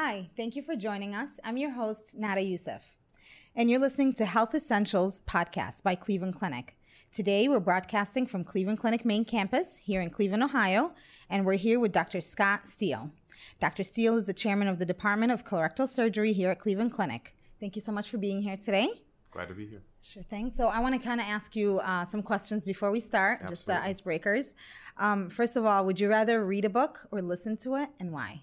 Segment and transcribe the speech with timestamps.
[0.00, 1.40] Hi, thank you for joining us.
[1.42, 2.96] I'm your host, Nada Youssef,
[3.56, 6.76] and you're listening to Health Essentials podcast by Cleveland Clinic.
[7.12, 10.92] Today, we're broadcasting from Cleveland Clinic main campus here in Cleveland, Ohio,
[11.28, 12.20] and we're here with Dr.
[12.20, 13.10] Scott Steele.
[13.58, 13.82] Dr.
[13.82, 17.34] Steele is the chairman of the Department of Colorectal Surgery here at Cleveland Clinic.
[17.58, 18.88] Thank you so much for being here today.
[19.32, 19.82] Glad to be here.
[20.00, 20.52] Sure thing.
[20.52, 23.68] So, I want to kind of ask you uh, some questions before we start, just
[23.68, 24.54] uh, icebreakers.
[24.96, 28.12] Um, first of all, would you rather read a book or listen to it, and
[28.12, 28.42] why?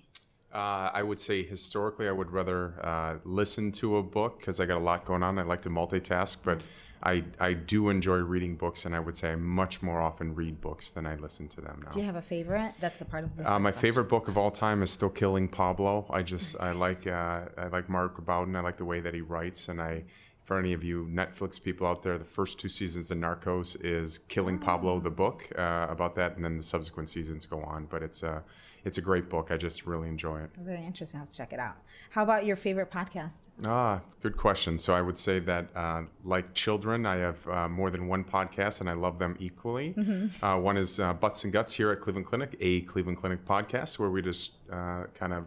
[0.56, 4.66] Uh, I would say historically, I would rather uh, listen to a book because I
[4.66, 5.38] got a lot going on.
[5.38, 6.62] I like to multitask, but
[7.04, 10.62] I, I do enjoy reading books, and I would say I much more often read
[10.62, 11.92] books than I listen to them now.
[11.92, 12.72] Do you have a favorite?
[12.80, 13.52] That's a part of the.
[13.52, 16.06] Uh, my favorite book of all time is still Killing Pablo.
[16.10, 18.56] I just I like uh, I like Mark Bowden.
[18.56, 20.04] I like the way that he writes, and I.
[20.46, 24.20] For any of you Netflix people out there, the first two seasons of Narcos is
[24.20, 27.88] Killing Pablo, the book uh, about that, and then the subsequent seasons go on.
[27.88, 28.44] But it's a
[28.84, 29.50] it's a great book.
[29.50, 30.52] I just really enjoy it.
[30.60, 31.20] Very interesting.
[31.20, 31.78] I'll have to check it out.
[32.12, 33.50] How about your favorite podcast?
[33.66, 34.78] Ah, good question.
[34.78, 38.82] So I would say that, uh, like children, I have uh, more than one podcast,
[38.82, 39.96] and I love them equally.
[40.44, 43.98] Uh, one is uh, Butts and Guts here at Cleveland Clinic, a Cleveland Clinic podcast,
[43.98, 45.46] where we just uh, kind of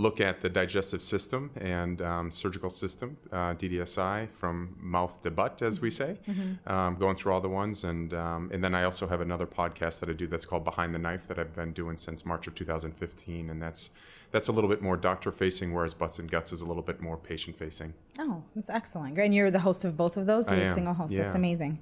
[0.00, 5.60] look at the digestive system and um, surgical system, uh, DDSI, from mouth to butt,
[5.60, 6.16] as we say,
[6.66, 7.84] um, going through all the ones.
[7.84, 10.94] And um, and then I also have another podcast that I do that's called Behind
[10.94, 13.90] the Knife that I've been doing since March of 2015, and that's
[14.30, 17.00] that's a little bit more doctor facing, whereas Butts and Guts is a little bit
[17.00, 17.92] more patient facing.
[18.18, 19.18] Oh, that's excellent.
[19.18, 20.48] And you're the host of both of those?
[20.48, 21.14] I You're a am, single host.
[21.16, 21.80] That's amazing.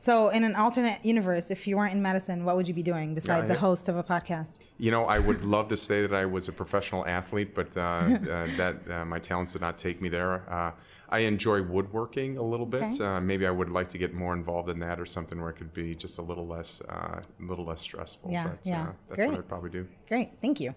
[0.00, 3.14] So, in an alternate universe, if you weren't in medicine, what would you be doing
[3.16, 4.58] besides Yeah, a I- host of a podcast?
[4.78, 7.80] You know, I would love to say that I was a professional athlete, but uh,
[7.80, 10.48] uh, that uh, my talents did not take me there.
[10.48, 10.70] Uh,
[11.08, 12.82] I enjoy woodworking a little bit.
[12.94, 13.04] Okay.
[13.04, 15.56] Uh, maybe I would like to get more involved in that, or something where it
[15.56, 18.30] could be just a little less, uh, a little less stressful.
[18.30, 18.82] Yeah, but, yeah.
[18.82, 19.30] Uh, that's Great.
[19.30, 19.88] what I'd probably do.
[20.06, 20.30] Great.
[20.40, 20.74] Thank you.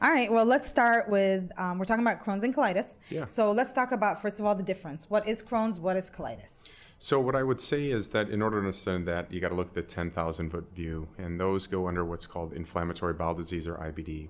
[0.00, 0.30] All right.
[0.30, 2.98] Well, let's start with um, we're talking about Crohn's and colitis.
[3.08, 3.26] Yeah.
[3.26, 5.10] So, let's talk about, first of all, the difference.
[5.10, 5.80] What is Crohn's?
[5.80, 6.60] What is colitis?
[7.02, 9.54] So what I would say is that in order to understand that, you got to
[9.54, 13.66] look at the 10,000 foot view, and those go under what's called inflammatory bowel disease
[13.66, 14.28] or IBD.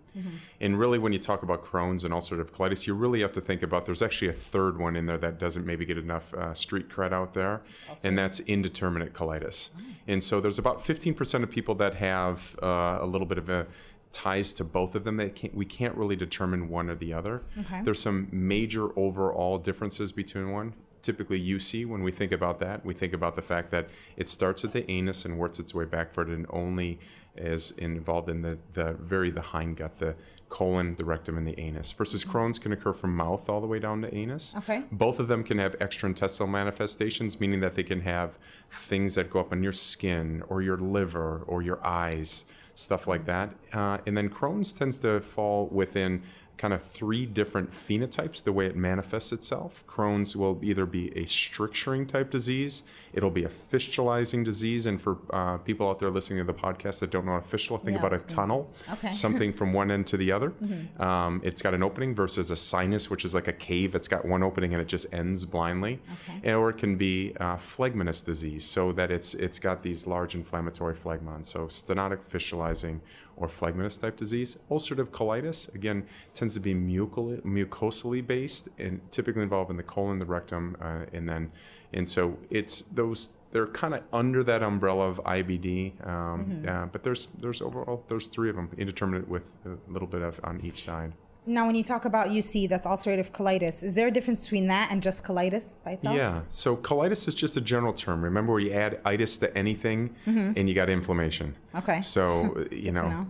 [0.60, 3.64] And really, when you talk about Crohn's and ulcerative colitis, you really have to think
[3.64, 6.88] about there's actually a third one in there that doesn't maybe get enough uh, street
[6.88, 7.60] cred out there,
[8.04, 9.70] and that's indeterminate colitis.
[10.06, 13.66] And so there's about 15% of people that have uh, a little bit of a
[14.12, 17.42] ties to both of them that can't, we can't really determine one or the other.
[17.58, 17.82] Okay.
[17.82, 20.75] There's some major overall differences between one.
[21.03, 24.65] Typically, UC, when we think about that, we think about the fact that it starts
[24.65, 26.99] at the anus and works its way backward and only
[27.37, 30.15] is involved in the, the very the hindgut, the
[30.50, 31.93] colon, the rectum, and the anus.
[31.93, 34.55] Versus Crohn's can occur from mouth all the way down to anus.
[34.59, 34.83] Okay.
[34.93, 38.37] Both of them can have extraintestinal manifestations, meaning that they can have
[38.71, 42.44] things that go up on your skin or your liver or your eyes,
[42.75, 43.55] stuff like that.
[43.72, 46.22] Uh, and then Crohn's tends to fall within
[46.60, 49.82] kind of three different phenotypes the way it manifests itself.
[49.87, 52.82] Crohn's will either be a stricturing type disease,
[53.15, 54.84] it'll be a fistulizing disease.
[54.84, 57.78] And for uh, people out there listening to the podcast that don't know a fistula,
[57.78, 59.10] think Yeah, about a tunnel, Okay.
[59.10, 60.53] something from one end to the other.
[60.99, 63.94] Um, it's got an opening versus a sinus, which is like a cave.
[63.94, 66.00] It's got one opening and it just ends blindly.
[66.38, 66.53] Okay.
[66.53, 70.94] Or it can be uh, phlegmonous disease, so that it's it's got these large inflammatory
[70.94, 71.47] phlegmons.
[71.47, 73.00] So stenotic fistulizing
[73.37, 74.59] or phlegmonous type disease.
[74.70, 76.04] Ulcerative colitis again
[76.34, 81.05] tends to be mucal- mucosally based and typically involved in the colon, the rectum, uh,
[81.12, 81.50] and then
[81.93, 83.31] and so it's those.
[83.53, 88.28] They're kind of under that umbrella of IBD, um, uh, but there's there's overall there's
[88.28, 91.12] three of them, indeterminate with a little bit of on each side.
[91.47, 93.82] Now, when you talk about UC, that's ulcerative colitis.
[93.82, 96.14] Is there a difference between that and just colitis by itself?
[96.14, 96.43] Yeah.
[96.49, 98.23] So colitis is just a general term.
[98.23, 101.56] Remember, where you add itis to anything, and you got inflammation.
[101.75, 102.02] Okay.
[102.02, 103.26] So you know, know.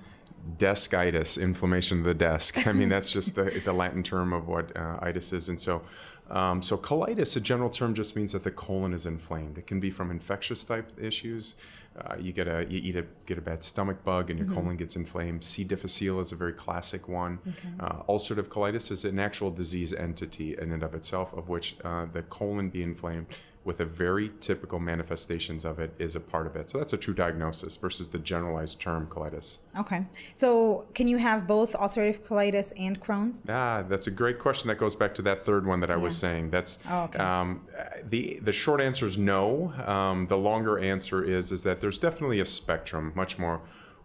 [0.58, 2.67] Descitis, inflammation of the desk.
[2.67, 5.49] I mean, that's just the, the Latin term of what uh, itis is.
[5.49, 5.82] And so,
[6.31, 9.58] um, so colitis, a general term, just means that the colon is inflamed.
[9.58, 11.55] It can be from infectious type issues.
[11.99, 14.76] Uh, you get a you eat a get a bad stomach bug and your colon
[14.76, 15.43] gets inflamed.
[15.43, 15.64] C.
[15.64, 17.41] difficile is a very classic one.
[17.81, 22.06] Uh, ulcerative colitis is an actual disease entity in and of itself, of which uh,
[22.12, 23.26] the colon be inflamed
[23.62, 26.70] with a very typical manifestations of it is a part of it.
[26.70, 29.58] So that's a true diagnosis versus the generalized term colitis.
[29.78, 30.06] Okay.
[30.34, 33.42] So, can you have both ulcerative colitis and Crohn's?
[33.48, 34.68] Ah, that's a great question.
[34.68, 36.50] That goes back to that third one that I was saying.
[36.50, 37.18] That's Oh, okay.
[37.18, 37.66] um,
[38.08, 39.72] the the short answer is no.
[39.86, 43.60] Um, the longer answer is is that there's definitely a spectrum, much more.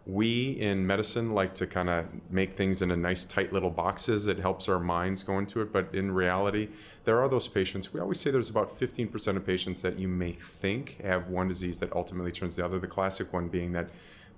[0.06, 4.28] We in medicine like to kind of make things into nice, tight little boxes.
[4.28, 5.72] It helps our minds go into it.
[5.72, 6.68] But in reality,
[7.04, 7.92] there are those patients.
[7.92, 11.78] We always say there's about 15% of patients that you may think have one disease
[11.80, 12.78] that ultimately turns the other.
[12.78, 13.90] The classic one being that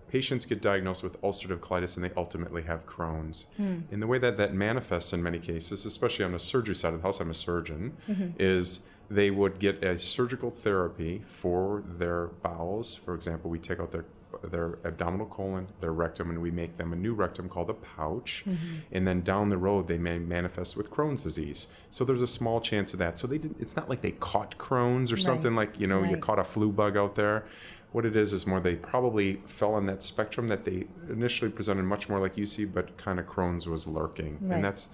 [0.08, 3.46] patients get diagnosed with ulcerative colitis and they ultimately have Crohn's.
[3.56, 3.80] Hmm.
[3.90, 7.02] In the way that that manifests in many cases, especially on the surgery side of
[7.02, 8.30] the house, I'm a surgeon, mm-hmm.
[8.38, 8.80] is
[9.10, 12.94] they would get a surgical therapy for their bowels.
[12.94, 14.04] For example, we take out their
[14.42, 18.44] their abdominal colon, their rectum, and we make them a new rectum called a pouch.
[18.92, 21.68] And then down the road, they may manifest with Crohn's disease.
[21.90, 23.18] So there's a small chance of that.
[23.18, 26.16] So they didn't, it's not like they caught Crohn's or something like you know you
[26.16, 27.44] caught a flu bug out there.
[27.92, 31.84] What it is is more they probably fell on that spectrum that they initially presented
[31.84, 34.56] much more like UC, but kind of Crohn's was lurking, Right.
[34.56, 34.90] and that's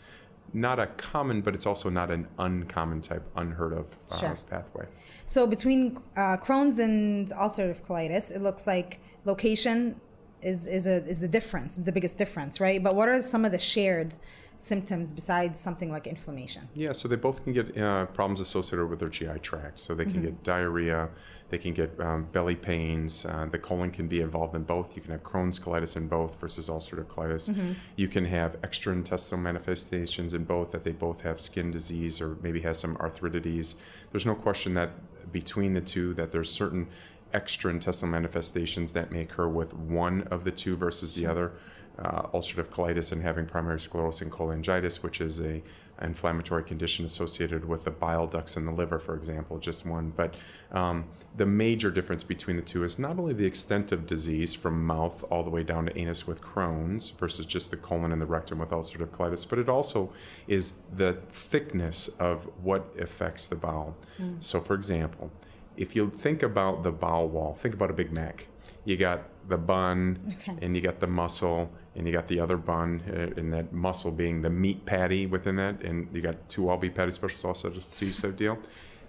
[0.52, 4.38] not a common, but it's also not an uncommon type, unheard of uh, Sure.
[4.48, 4.86] pathway.
[5.24, 10.00] So between uh, Crohn's and ulcerative colitis, it looks like location
[10.42, 12.82] is is a is the difference, the biggest difference, right?
[12.82, 14.16] But what are some of the shared
[14.58, 16.68] symptoms besides something like inflammation?
[16.74, 19.80] Yeah, so they both can get uh, problems associated with their GI tract.
[19.80, 21.10] So they can get diarrhea,
[21.50, 23.26] they can get um, belly pains.
[23.26, 24.96] Uh, the colon can be involved in both.
[24.96, 27.74] You can have Crohn's colitis in both versus ulcerative colitis.
[27.96, 32.60] You can have extraintestinal manifestations in both, that they both have skin disease or maybe
[32.62, 33.74] has some arthritides.
[34.12, 34.90] There's no question that
[35.32, 36.88] between the two, that there's certain
[37.34, 41.52] extraintestinal manifestations that may occur with one of the two versus the other.
[41.96, 45.62] Uh, ulcerative colitis and having primary sclerosing cholangitis, which is a
[46.02, 50.12] inflammatory condition associated with the bile ducts in the liver, for example, just one.
[50.16, 50.34] But
[50.72, 51.04] um,
[51.36, 55.24] the major difference between the two is not only the extent of disease from mouth
[55.30, 58.58] all the way down to anus with Crohn's versus just the colon and the rectum
[58.58, 60.12] with ulcerative colitis, but it also
[60.48, 63.96] is the thickness of what affects the bowel.
[64.40, 65.30] So, for example,
[65.76, 68.46] if you think about the bowel wall, think about a Big Mac.
[68.84, 70.56] You got the bun, Okay.
[70.62, 74.10] and you got the muscle, and you got the other bun, uh, and that muscle
[74.10, 77.62] being the meat patty within that, and you got two all beef patty special sauce,
[77.74, 78.58] just two type deal.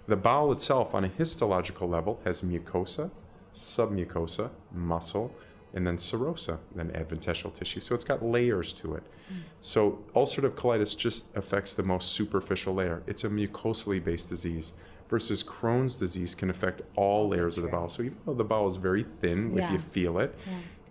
[0.06, 3.10] The bowel itself, on a histological level, has mucosa,
[3.54, 5.34] submucosa, muscle,
[5.74, 7.80] and then serosa, then adventitial tissue.
[7.80, 9.02] So it's got layers to it.
[9.60, 13.02] So ulcerative colitis just affects the most superficial layer.
[13.06, 14.72] It's a mucosally based disease
[15.08, 17.88] versus Crohn's disease can affect all layers of the bowel.
[17.88, 20.34] So even though the bowel is very thin, if you feel it,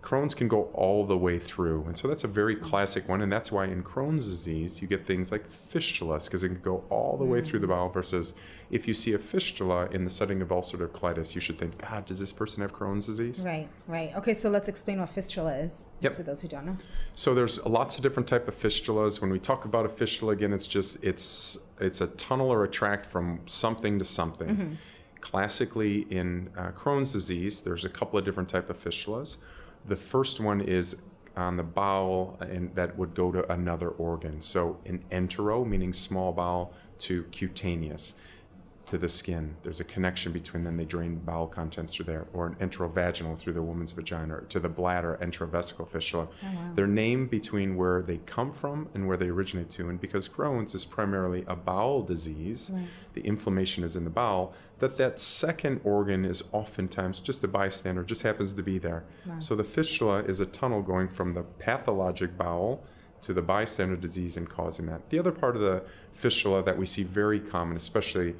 [0.06, 1.82] Crohn's can go all the way through.
[1.86, 3.22] And so that's a very classic one.
[3.22, 6.84] And that's why in Crohn's disease, you get things like fistulas, because it can go
[6.90, 7.88] all the way through the bowel.
[7.88, 8.32] Versus
[8.70, 12.06] if you see a fistula in the setting of ulcerative colitis, you should think, God,
[12.06, 13.42] does this person have Crohn's disease?
[13.44, 14.14] Right, right.
[14.14, 16.12] Okay, so let's explain what fistula is Yep.
[16.14, 16.76] to those who don't know.
[17.16, 19.20] So there's lots of different type of fistulas.
[19.20, 22.68] When we talk about a fistula, again, it's just it's it's a tunnel or a
[22.68, 24.78] tract from something to something.
[25.20, 29.38] Classically, in uh, Crohn's disease, there's a couple of different type of fistulas.
[29.86, 30.96] The first one is
[31.36, 34.40] on the bowel, and that would go to another organ.
[34.40, 38.14] So an entero, meaning small bowel, to cutaneous
[38.86, 39.56] to the skin.
[39.64, 40.76] There's a connection between them.
[40.76, 44.60] They drain bowel contents through there, or an enterovaginal through the woman's vagina, or to
[44.60, 46.28] the bladder, enterovesical fistula.
[46.44, 46.46] Oh,
[46.76, 49.88] They're named between where they come from and where they originate to.
[49.88, 52.70] And because Crohn's is primarily a bowel disease,
[53.14, 54.54] the inflammation is in the bowel.
[54.78, 59.04] That that second organ is oftentimes just a bystander, just happens to be there.
[59.40, 62.84] So the fistula is a tunnel going from the pathologic bowel
[63.22, 65.10] to the bystander disease and causing that.
[65.10, 68.36] The other part of the fistula that we see very common, especially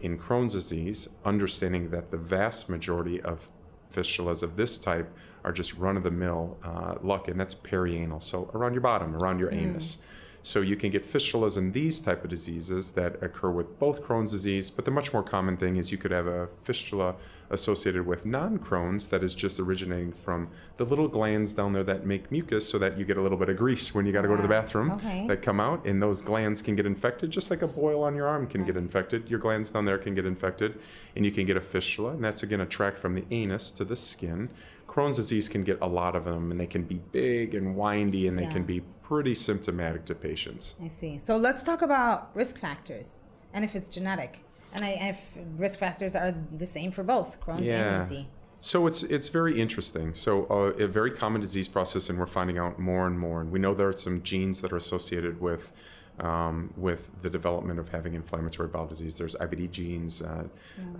[0.00, 3.50] in Crohn's disease, understanding that the vast majority of
[3.92, 5.10] fistulas of this type
[5.44, 9.14] are just run of the mill uh, luck, and that's perianal, so around your bottom,
[9.16, 9.98] around your anus.
[10.46, 14.30] So you can get fistulas in these type of diseases that occur with both Crohn's
[14.30, 17.16] disease, but the much more common thing is you could have a fistula
[17.50, 22.30] associated with non-Crohn's that is just originating from the little glands down there that make
[22.30, 24.36] mucus, so that you get a little bit of grease when you got to go
[24.36, 24.92] to the ah, bathroom.
[24.92, 25.26] Okay.
[25.26, 28.28] That come out, and those glands can get infected, just like a boil on your
[28.28, 29.28] arm can get infected.
[29.28, 30.78] Your glands down there can get infected,
[31.16, 33.84] and you can get a fistula, and that's again a tract from the anus to
[33.84, 34.48] the skin.
[34.96, 38.26] Crohn's disease can get a lot of them, and they can be big and windy,
[38.26, 38.52] and they Yeah.
[38.52, 40.74] can be pretty symptomatic to patients.
[40.82, 41.18] I see.
[41.18, 43.20] So let's talk about risk factors
[43.52, 44.40] and if it's genetic.
[44.72, 48.26] And I, if risk factors are the same for both Crohn's and UC.
[48.60, 50.12] So it's it's very interesting.
[50.14, 53.40] So uh, a very common disease process, and we're finding out more and more.
[53.40, 55.70] And we know there are some genes that are associated with
[56.20, 59.18] um, with the development of having inflammatory bowel disease.
[59.18, 60.44] There's IBD genes, uh,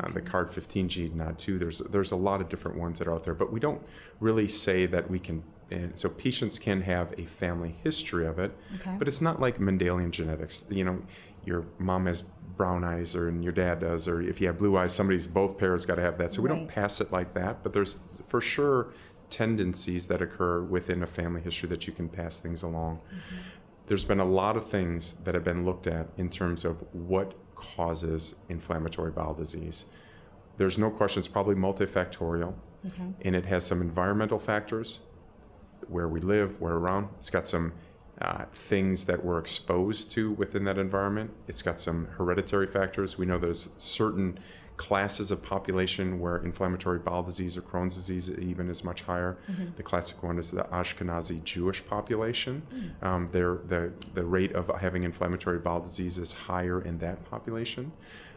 [0.01, 1.59] uh, the CARD15 gene, NOD2.
[1.59, 3.83] There's there's a lot of different ones that are out there, but we don't
[4.21, 5.43] really say that we can.
[5.71, 8.95] And so patients can have a family history of it, Okay.
[8.99, 10.65] but it's not like Mendelian genetics.
[10.71, 11.03] You know,
[11.45, 12.23] your mom has
[12.57, 15.59] brown eyes or and your dad does or if you have blue eyes somebody's both
[15.59, 18.41] pairs got to have that so we don't pass it like that but there's for
[18.41, 18.95] sure
[19.29, 22.99] tendencies that occur within a family history that you can pass things along
[23.87, 27.35] there's been a lot of things that have been looked at in terms of what
[27.55, 29.87] causes inflammatory bowel disease
[30.57, 32.55] there's no question it's probably multifactorial
[32.87, 33.03] Okay.
[33.23, 35.01] and it has some environmental factors
[35.89, 37.09] where we live, where we're around.
[37.17, 37.73] It's got some
[38.21, 41.33] uh, things that we're exposed to within that environment.
[41.49, 43.19] It's got some hereditary factors.
[43.19, 44.39] We know there's certain
[44.77, 49.37] classes of population where inflammatory bowel disease or Crohn's disease even is much higher.
[49.77, 52.63] The classic one is the Ashkenazi Jewish population.
[53.03, 57.93] Um, their, the, the rate of having inflammatory bowel disease is higher in that population.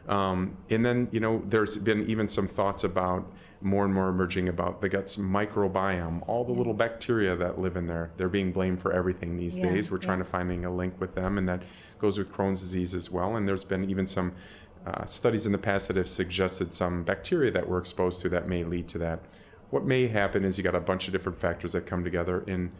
[0.08, 3.32] Um, and then, you know, there's been even some thoughts about
[3.62, 7.88] more and more emerging about the gut's microbiome, all the little bacteria that live in
[7.88, 8.10] there.
[8.18, 9.92] They're being blamed for everything these Yeah, days.
[9.92, 10.06] We're yeah.
[10.06, 11.64] trying to finding a link with them, and that
[12.00, 13.36] goes with Crohn's disease as well.
[13.36, 14.32] And there's been even some
[14.90, 18.48] uh, studies in the past that have suggested some bacteria that we're exposed to that
[18.48, 19.20] may lead to that.
[19.70, 22.72] What may happen is you got a bunch of different factors that come together and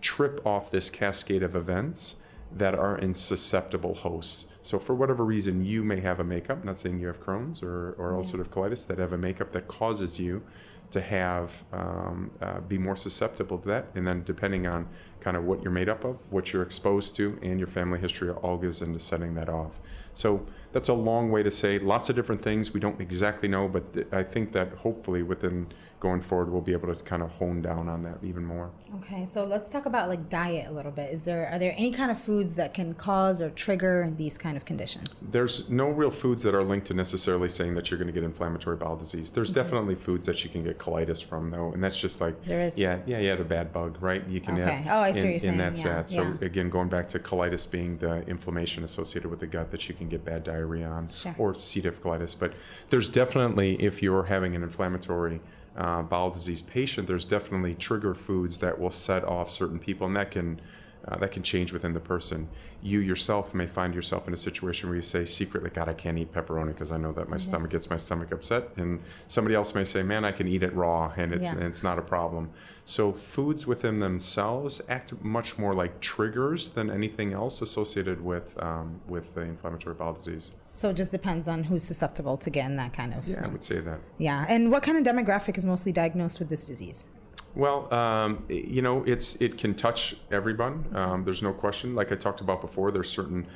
[0.00, 2.16] trip off this cascade of events
[2.52, 4.46] that are in susceptible hosts.
[4.62, 7.94] So for whatever reason, you may have a makeup, not saying you have Crohn's or,
[7.98, 10.42] or ulcerative colitis, that have a makeup that causes you
[10.90, 13.86] to have, um, uh, be more susceptible to that.
[13.94, 14.88] And then depending on
[15.20, 18.30] kind of what you're made up of, what you're exposed to, and your family history
[18.30, 19.80] all goes into setting that off.
[20.12, 23.68] So that's a long way to say lots of different things we don't exactly know,
[23.68, 25.68] but th- I think that hopefully within
[26.00, 28.70] going forward, we'll be able to kind of hone down on that even more.
[28.96, 31.10] Okay, so let's talk about like diet a little bit.
[31.10, 34.56] Is there are there any kind of foods that can cause or trigger these kind
[34.56, 35.20] of conditions?
[35.30, 38.22] There's no real foods that are linked to necessarily saying that you're going to get
[38.22, 39.30] inflammatory bowel disease.
[39.30, 42.60] There's definitely foods that you can get colitis from, though, and that's just like There
[42.60, 42.78] is?
[42.78, 44.26] yeah, yeah, you had a bad bug, right?
[44.28, 44.70] You can Okay.
[44.82, 45.50] have, Oh, I see what and, you're saying.
[45.52, 46.10] and that's Yeah, that.
[46.10, 46.34] So yeah.
[46.46, 50.08] again, going back to colitis being the inflammation associated with the gut that you can
[50.08, 51.34] get bad diarrhea on, Sure.
[51.38, 51.80] or C.
[51.80, 52.36] diff colitis.
[52.38, 52.52] But
[52.90, 55.40] there's definitely, if you're having an inflammatory
[55.76, 60.16] uh, bowel disease patient, there's definitely trigger foods that will set off certain people, and
[60.16, 60.60] that can
[61.06, 62.48] uh, that can change within the person.
[62.82, 66.18] You yourself may find yourself in a situation where you say secretly, God, I can't
[66.18, 68.70] eat pepperoni because I know that my stomach gets my stomach upset.
[68.76, 71.52] And somebody else may say, man, I can eat it raw and it's, Yeah.
[71.52, 72.50] and it's not a problem.
[72.84, 79.00] So foods within themselves act much more like triggers than anything else associated with, um,
[79.08, 80.52] with the inflammatory bowel disease.
[80.74, 83.26] So it just depends on who's susceptible to getting that kind of.
[83.28, 84.00] Yeah, I would say that.
[84.18, 87.06] Yeah, and what kind of demographic is mostly diagnosed with this disease?
[87.54, 90.86] Well, um, you know, it's it can touch everyone.
[90.94, 91.94] Um, there's no question.
[91.94, 93.46] Like I talked about before, there's certain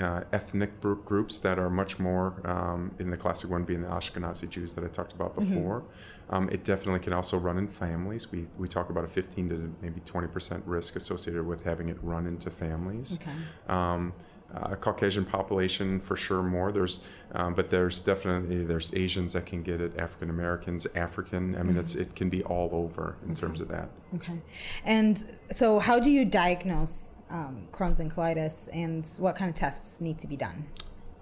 [0.00, 3.88] uh, ethnic gr- groups that are much more um, in the classic one being the
[3.88, 5.84] Ashkenazi Jews that I talked about before.
[6.28, 8.32] Um, it definitely can also run in families.
[8.32, 11.98] We we talk about a 15 to maybe 20 percent risk associated with having it
[12.02, 13.18] run into families.
[13.22, 13.30] Okay.
[13.68, 14.12] Um,
[14.54, 16.72] uh, Caucasian population for sure more.
[16.72, 17.00] There's,
[17.32, 21.56] um, but there's definitely there's Asians that can get it, African Americans, African.
[21.56, 23.88] I mean, it's it can be all over in terms of that.
[24.14, 24.40] Okay,
[24.84, 30.00] and so how do you diagnose um, Crohn's and colitis, and what kind of tests
[30.00, 30.66] need to be done?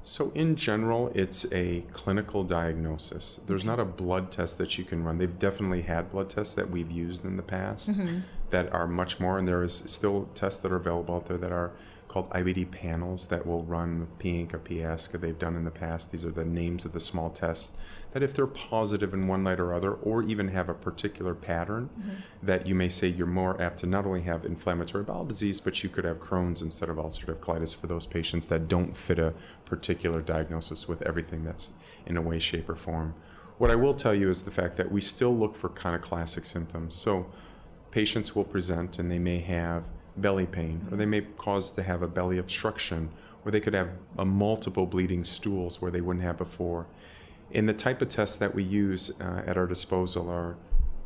[0.02, 3.40] So in general, it's a clinical diagnosis.
[3.46, 5.16] There's not a blood test that you can run.
[5.16, 7.98] They've definitely had blood tests that we've used in the past
[8.50, 11.52] that are much more, and there is still tests that are available out there that
[11.52, 11.72] are
[12.14, 15.21] called IBD panels that will run the pANCA, PIASCA.
[15.21, 16.12] They've done in the past.
[16.12, 17.76] These are the names of the small tests
[18.12, 21.90] that, if they're positive in one light or other, or even have a particular pattern,
[21.90, 22.11] mm-hmm.
[22.40, 25.83] that you may say you're more apt to not only have inflammatory bowel disease, but
[25.83, 29.35] you could have Crohn's instead of ulcerative colitis for those patients that don't fit a
[29.64, 31.73] particular diagnosis with everything that's
[32.06, 33.14] in a way, shape, or form.
[33.59, 36.02] What I will tell you is the fact that we still look for kind of
[36.02, 36.94] classic symptoms.
[36.94, 37.26] So
[37.90, 42.02] patients will present and they may have belly pain, or they may cause to have
[42.02, 43.11] a belly obstruction,
[43.44, 46.87] or they could have a multiple bleeding stools where they wouldn't have before.
[47.52, 50.56] And the type of tests that we use uh, at our disposal are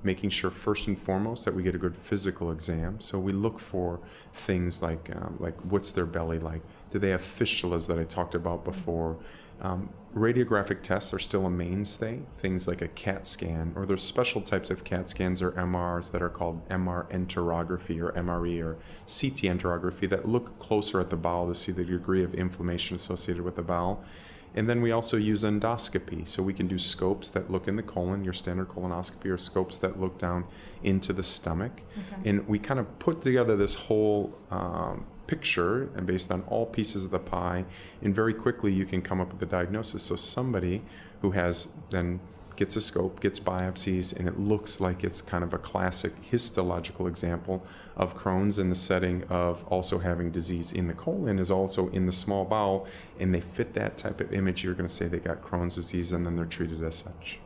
[0.02, 3.00] making sure first and foremost that we get a good physical exam.
[3.00, 4.00] So we look for
[4.32, 6.62] things like um, like what's their belly like?
[6.90, 9.16] Do they have fistulas that I talked about before?
[9.60, 12.20] Um, radiographic tests are still a mainstay.
[12.36, 16.22] Things like a CAT scan, or there's special types of CAT scans or MRs that
[16.22, 18.74] are called MR enterography or MRE or
[19.06, 23.42] CT enterography that look closer at the bowel to see the degree of inflammation associated
[23.42, 24.04] with the bowel.
[24.54, 26.26] And then we also use endoscopy.
[26.26, 29.78] So we can do scopes that look in the colon, your standard colonoscopy, or scopes
[29.78, 30.46] that look down
[30.82, 31.82] into the stomach.
[32.24, 37.04] And we kind of put together this whole um, picture and based on all pieces
[37.04, 37.64] of the pie.
[38.02, 40.02] And very quickly you can come up with a diagnosis.
[40.02, 40.82] So somebody
[41.22, 42.18] who has then
[42.58, 47.06] gets a scope, gets biopsies, and it looks like it's kind of a classic histological
[47.06, 47.64] example
[47.96, 52.06] of Crohn's in the setting of also having disease in the colon is also in
[52.06, 52.88] the small bowel,
[53.20, 56.12] and they fit that type of image, you're going to say they got Crohn's disease,
[56.12, 57.38] and then they're treated as such.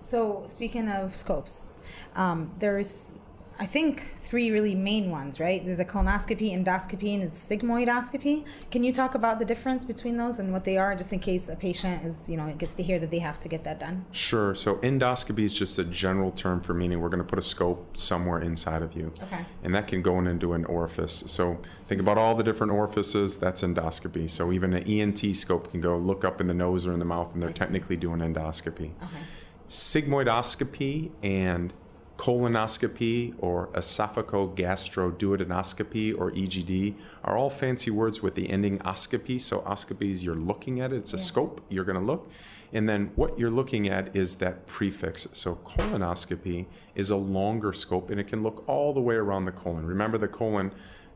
[0.00, 1.72] So, speaking of scopes,
[2.14, 3.12] um, there's
[3.60, 5.64] I think three really main ones, right?
[5.64, 8.44] There's a colonoscopy, endoscopy, and a sigmoidoscopy.
[8.70, 11.48] Can you talk about the difference between those and what they are, just in case
[11.48, 14.04] a patient is, you know, gets to hear that they have to get that done?
[14.12, 14.54] Sure.
[14.54, 17.96] So endoscopy is just a general term for meaning we're going to put a scope
[17.96, 19.44] somewhere inside of you, okay.
[19.64, 21.24] and that can go into an orifice.
[21.26, 23.38] So think about all the different orifices.
[23.38, 24.30] That's endoscopy.
[24.30, 27.04] So even an ENT scope can go look up in the nose or in the
[27.04, 28.92] mouth, and they're technically doing endoscopy.
[29.02, 29.22] Okay.
[29.68, 31.72] Sigmoidoscopy and
[32.18, 36.94] colonoscopy or esophagogastroduodenoscopy or EGD
[37.24, 39.40] are all fancy words with the ending oscopy.
[39.40, 41.22] So oscopy is you're looking at it, it's a Yeah.
[41.22, 42.28] scope, you're going to look.
[42.72, 45.26] And then what you're looking at is that prefix.
[45.32, 49.52] So colonoscopy is a longer scope and it can look all the way around the
[49.52, 49.86] colon.
[49.86, 50.72] Remember, the colon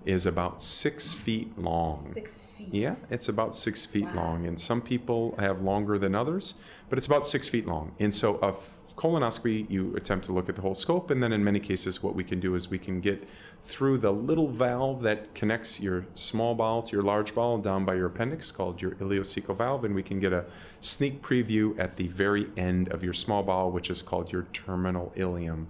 [0.07, 2.11] is about six feet long.
[2.15, 2.69] Six feet.
[2.73, 4.25] Yeah, it's about six feet Wow.
[4.25, 6.55] long, and some people have longer than others,
[6.89, 7.93] but it's about six feet long.
[8.01, 8.55] And so, a
[8.97, 12.15] colonoscopy, you attempt to look at the whole scope, and then in many cases, what
[12.15, 13.29] we can do is we can get
[13.63, 17.95] through the little valve that connects your small bowel to your large bowel down by
[17.95, 20.45] your appendix, called your ileocecal valve, and we can get a
[20.81, 25.13] sneak preview at the very end of your small bowel, which is called your terminal
[25.17, 25.67] ileum.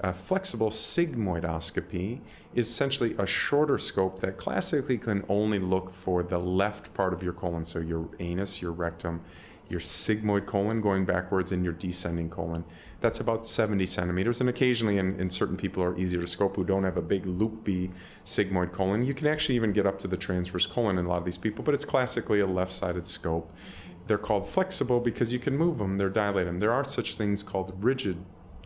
[0.00, 2.20] A flexible sigmoidoscopy
[2.54, 7.22] is essentially a shorter scope that classically can only look for the left part of
[7.22, 9.22] your colon, so your anus, your rectum,
[9.68, 12.64] your sigmoid colon going backwards, and your descending colon.
[13.00, 16.64] That's about 70 centimeters, and occasionally, in, in certain people are easier to scope who
[16.64, 17.90] don't have a big loopy
[18.24, 19.04] sigmoid colon.
[19.04, 21.38] You can actually even get up to the transverse colon in a lot of these
[21.38, 23.52] people, but it's classically a left-sided scope.
[24.06, 26.60] They're called flexible because you can move them, they're dilate them.
[26.60, 28.18] There are such things called rigid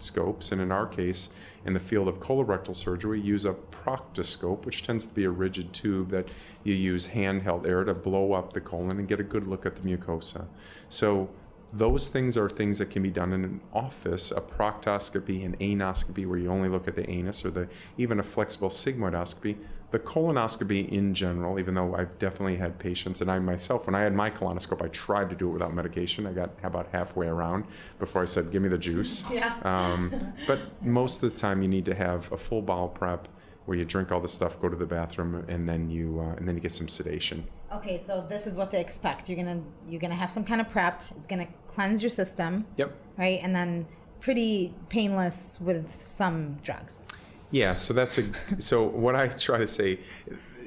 [0.03, 1.31] scopes, and in our case,
[1.65, 5.73] in the field of colorectal surgery, use a proctoscope, which tends to be a rigid
[5.73, 6.29] tube that
[6.65, 9.77] you use handheld air to blow up the colon and get a good look at
[9.77, 10.47] the mucosa.
[10.89, 11.31] So
[11.73, 16.27] those things are things that can be done in an office, a proctoscopy, an anoscopy,
[16.27, 19.57] where you only look at the anus, or the even a flexible sigmoidoscopy.
[19.91, 24.03] The colonoscopy in general, even though I've definitely had patients, and I myself, when I
[24.03, 26.27] had my colonoscope, I tried to do it without medication.
[26.27, 27.65] I got about halfway around
[27.99, 29.55] before I said, "Give me the juice." Yeah.
[29.63, 30.13] Um,
[30.47, 33.27] but most of the time, you need to have a full bowel prep
[33.67, 36.47] where you drink all the stuff, go to the bathroom, and then you uh, and
[36.47, 37.45] then you get some sedation.
[37.73, 39.29] Okay, so this is what to expect.
[39.29, 41.03] You're gonna you're gonna have some kind of prep.
[41.17, 42.93] It's gonna cleanse your system, Yep.
[43.19, 43.41] right?
[43.43, 43.87] And then
[44.21, 47.03] pretty painless with some drugs.
[47.51, 48.25] Yeah, so that's a
[48.59, 50.01] so what I try to say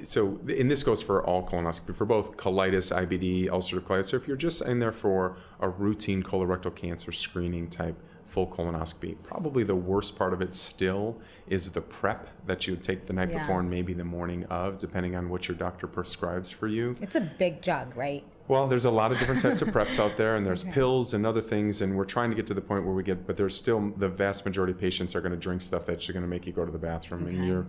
[0.03, 4.07] so and this goes for all colonoscopy for both colitis, IBD, ulcerative colitis.
[4.07, 9.15] So if you're just in there for a routine colorectal cancer screening type full colonoscopy,
[9.23, 11.17] probably the worst part of it still
[11.47, 13.39] is the prep that you would take the night Yeah.
[13.39, 16.95] before and maybe the morning of, depending on what your doctor prescribes for you.
[17.01, 18.23] It's a big jug, right?
[18.47, 20.73] Well, there's a lot of different types of preps out there, and there's Okay.
[20.73, 23.25] pills and other things, and we're trying to get to the point where we get,
[23.25, 26.21] but there's still the vast majority of patients are going to drink stuff that's going
[26.23, 27.35] to make you go to the bathroom, Okay.
[27.35, 27.65] and you're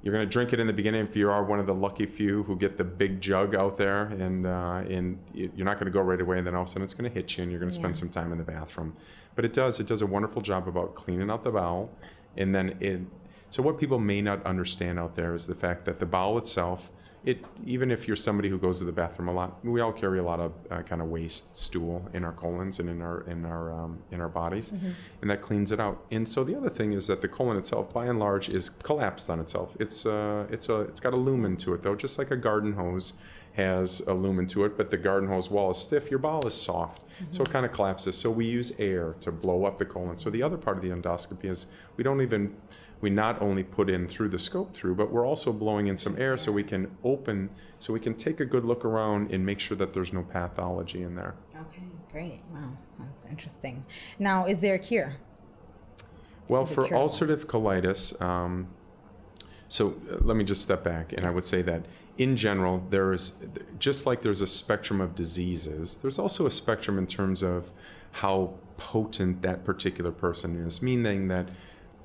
[0.00, 2.06] you're going to drink it in the beginning if you are one of the lucky
[2.06, 5.92] few who get the big jug out there, and uh, and you're not going to
[5.92, 7.50] go right away, and then all of a sudden it's going to hit you, and
[7.52, 8.00] you're going to spend Yeah.
[8.00, 8.94] some time in the bathroom.
[9.34, 11.90] But it does it does a wonderful job about cleaning out the bowel,
[12.36, 13.00] and then it.
[13.50, 16.90] So what people may not understand out there is the fact that the bowel itself
[17.28, 20.18] it even if you're somebody who goes to the bathroom a lot, we all carry
[20.18, 23.44] a lot of uh, kind of waste stool in our colons and in our in
[23.44, 24.72] our um, in our bodies,
[25.20, 26.02] and that cleans it out.
[26.10, 29.28] And so the other thing is that the colon itself, by and large, is collapsed
[29.28, 29.76] on itself.
[29.78, 32.72] It's uh, it's a it's got a lumen to it though, just like a garden
[32.72, 33.12] hose
[33.52, 36.08] has a lumen to it, but the garden hose wall is stiff.
[36.10, 38.16] Your bowel is soft, so it kind of collapses.
[38.16, 40.16] So we use air to blow up the colon.
[40.16, 42.54] So the other part of the endoscopy is we don't even
[43.00, 46.16] we not only put in through the scope through, but we're also blowing in some
[46.18, 49.60] air so we can open, so we can take a good look around and make
[49.60, 51.34] sure that there's no pathology in there.
[51.60, 52.40] Okay, great.
[52.52, 53.84] Wow, sounds interesting.
[54.18, 55.16] Now, is there a cure?
[56.48, 58.68] Well, for ulcerative colitis, um,
[59.68, 61.84] so uh, let me just step back, and I would say that
[62.16, 63.34] in general, there is
[63.78, 67.70] just like there's a spectrum of diseases, there's also a spectrum in terms of
[68.10, 71.48] how potent that particular person is, meaning that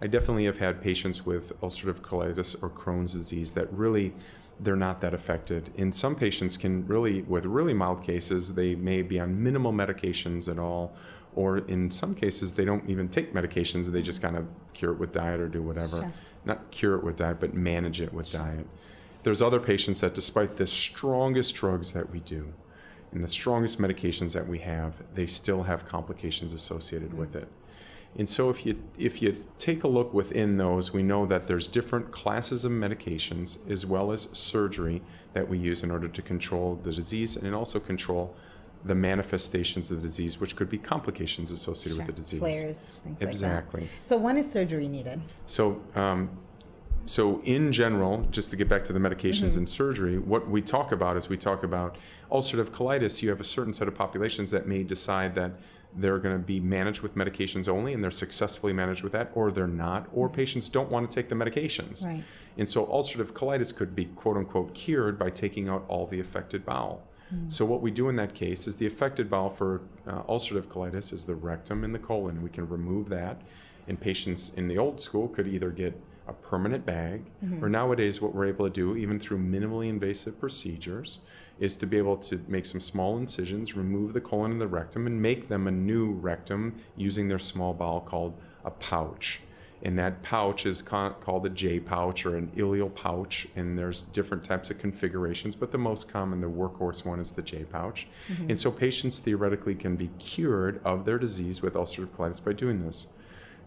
[0.03, 4.13] I definitely have had patients with ulcerative colitis or Crohn's disease that really
[4.59, 5.71] they're not that affected.
[5.77, 10.51] And some patients can really, with really mild cases, they may be on minimal medications
[10.51, 10.93] at all,
[11.35, 13.85] or in some cases, they don't even take medications.
[13.85, 16.01] They just kind of cure it with diet or do whatever.
[16.01, 16.13] Sure.
[16.43, 18.67] Not cure it with diet, but manage it with diet.
[19.23, 22.53] There's other patients that, despite the strongest drugs that we do,
[23.13, 27.43] and the strongest medications that we have, they still have complications associated with mm.
[27.43, 27.47] it.
[28.17, 31.67] And so if you if you take a look within those, we know that there's
[31.67, 35.01] different classes of medications as well as surgery
[35.33, 38.35] that we use in order to control the disease and also control
[38.85, 42.05] the manifestations of the disease, which could be complications associated sure.
[42.05, 42.39] with the disease.
[42.39, 43.81] Flares, things exactly.
[43.81, 44.07] like that.
[44.07, 45.21] So when is surgery needed?
[45.45, 46.29] So um,
[47.05, 49.59] so in general, just to get back to the medications mm-hmm.
[49.59, 51.97] and surgery, what we talk about is we talk about
[52.31, 53.21] ulcerative colitis.
[53.21, 55.51] You have a certain set of populations that may decide that
[55.95, 59.51] they're going to be managed with medications only and they're successfully managed with that or
[59.51, 60.35] they're not or mm-hmm.
[60.35, 62.23] patients don't want to take the medications right.
[62.57, 66.65] and so ulcerative colitis could be quote unquote cured by taking out all the affected
[66.65, 67.03] bowel
[67.33, 67.51] mm.
[67.51, 71.13] so what we do in that case is the affected bowel for uh, ulcerative colitis
[71.13, 73.41] is the rectum and the colon we can remove that
[73.87, 77.63] and patients in the old school could either get a permanent bag, mm-hmm.
[77.63, 81.19] or nowadays, what we're able to do, even through minimally invasive procedures,
[81.59, 85.07] is to be able to make some small incisions, remove the colon and the rectum,
[85.07, 89.39] and make them a new rectum using their small bowel called a pouch.
[89.85, 94.45] And that pouch is called a J pouch or an ileal pouch, and there's different
[94.45, 98.07] types of configurations, but the most common, the workhorse one, is the J pouch.
[98.29, 98.51] Mm-hmm.
[98.51, 102.79] And so patients theoretically can be cured of their disease with ulcerative colitis by doing
[102.79, 103.07] this.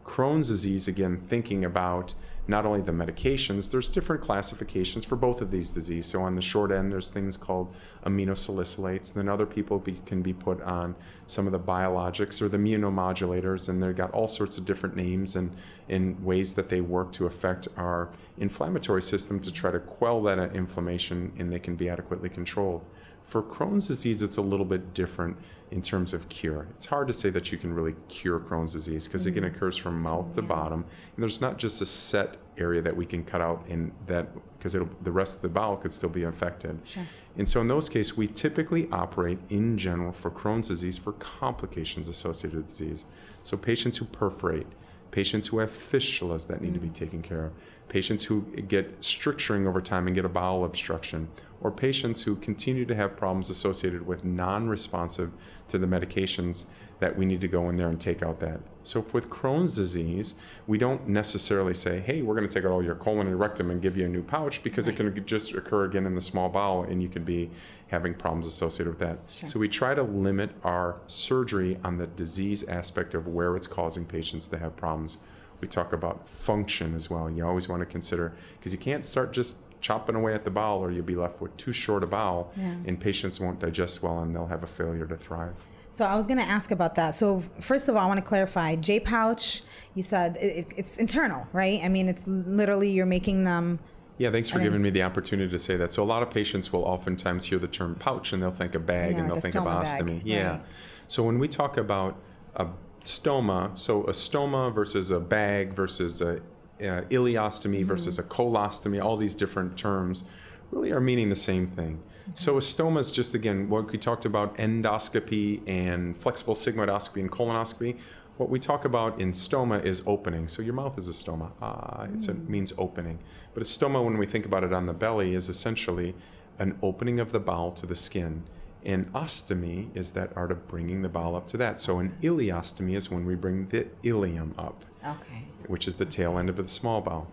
[0.04, 2.14] Crohn's disease, again, thinking about
[2.48, 6.10] not only the medications, there's different classifications for both of these diseases.
[6.10, 9.12] So on the short end, there's things called aminosalicylates.
[9.12, 10.94] Then other people be, can be put on
[11.26, 15.34] some of the biologics or the immunomodulators, and they've got all sorts of different names
[15.34, 15.50] and
[15.88, 20.38] in ways that they work to affect our inflammatory system to try to quell that
[20.54, 22.84] inflammation, and they can be adequately controlled.
[23.26, 25.36] For Crohn's disease, it's a little bit different
[25.72, 26.68] in terms of cure.
[26.76, 29.44] It's hard to say that you can really cure Crohn's disease because mm-hmm.
[29.44, 30.84] it occurs from mouth to bottom,
[31.14, 34.72] and there's not just a set area that we can cut out in that because
[34.72, 36.80] the rest of the bowel could still be affected.
[36.84, 37.02] Sure.
[37.36, 42.08] And so in those cases, we typically operate in general for Crohn's disease for complications
[42.08, 43.04] associated with disease.
[43.42, 44.68] So patients who perforate,
[45.10, 46.74] patients who have fistulas that need mm.
[46.74, 46.94] to be mm.
[46.94, 47.52] taken care of,
[47.88, 51.28] patients who get stricturing over time and get a bowel obstruction,
[51.60, 55.32] or patients who continue to have problems associated with non responsive
[55.68, 56.66] to the medications
[56.98, 58.60] that we need to go in there and take out that.
[58.82, 62.82] So, with Crohn's disease, we don't necessarily say, hey, we're going to take out all
[62.82, 64.98] your colon and rectum and give you a new pouch because right.
[64.98, 67.50] it can just occur again in the small bowel and you could be
[67.88, 69.18] having problems associated with that.
[69.38, 69.48] Sure.
[69.48, 74.04] So, we try to limit our surgery on the disease aspect of where it's causing
[74.04, 75.18] patients to have problems.
[75.60, 77.30] We talk about function as well.
[77.30, 80.80] You always want to consider because you can't start just chopping away at the bowel
[80.80, 82.74] or you'll be left with too short a bowel yeah.
[82.86, 85.54] and patients won't digest well and they'll have a failure to thrive.
[85.90, 87.14] So I was going to ask about that.
[87.14, 88.76] So first of all, I want to clarify.
[88.76, 89.62] J pouch,
[89.94, 91.80] you said it, it's internal, right?
[91.82, 93.78] I mean, it's literally you're making them.
[94.18, 95.92] Yeah, thanks for giving me the opportunity to say that.
[95.92, 98.78] So a lot of patients will oftentimes hear the term pouch and they'll think a
[98.78, 100.18] bag yeah, and they'll think of ostomy.
[100.18, 100.50] Bag, yeah.
[100.50, 100.60] Right.
[101.06, 102.18] So when we talk about
[102.54, 102.66] a
[103.00, 106.40] stoma, so a stoma versus a bag versus a
[106.80, 107.86] uh, ileostomy mm-hmm.
[107.86, 110.24] versus a colostomy, all these different terms
[110.70, 111.96] really are meaning the same thing.
[111.96, 112.32] Mm-hmm.
[112.34, 117.30] So a stoma is just again what we talked about endoscopy and flexible sigmoidoscopy and
[117.30, 117.98] colonoscopy.
[118.36, 120.48] What we talk about in stoma is opening.
[120.48, 121.52] So your mouth is a stoma.
[121.62, 122.28] Ah, mm.
[122.28, 123.18] it means opening.
[123.54, 126.14] But a stoma, when we think about it on the belly, is essentially
[126.58, 128.42] an opening of the bowel to the skin.
[128.84, 131.80] And ostomy is that art of bringing the bowel up to that.
[131.80, 134.84] So an ileostomy is when we bring the ileum up.
[135.04, 135.46] Okay.
[135.66, 137.30] Which is the tail end of the small bowel.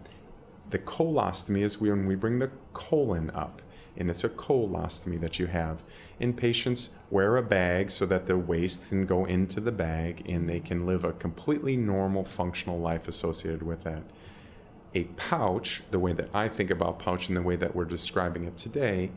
[0.70, 3.62] The colostomy is when we bring the colon up,
[3.96, 5.84] and it's a colostomy that you have.
[6.20, 10.50] And patients wear a bag so that the waste can go into the bag and
[10.50, 14.04] they can live a completely normal, functional life associated with that.
[14.96, 18.46] A pouch, the way that I think about pouch and the way that we're describing
[18.46, 19.12] it today,